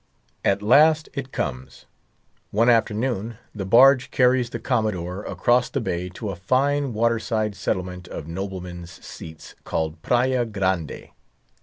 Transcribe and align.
At 0.43 0.63
last 0.63 1.09
it 1.13 1.31
comes. 1.31 1.85
One 2.49 2.69
afternoon 2.71 3.37
the 3.53 3.67
barge 3.67 4.09
carries 4.09 4.49
the 4.49 4.57
Commodore 4.57 5.23
across 5.23 5.69
the 5.69 5.79
Bay 5.79 6.09
to 6.15 6.29
a 6.31 6.35
fine 6.35 6.91
water 6.91 7.19
side 7.19 7.53
settlement 7.53 8.07
of 8.07 8.27
noblemen's 8.27 8.89
seats, 9.05 9.53
called 9.63 10.01
Praya 10.01 10.43
Grande. 10.45 11.09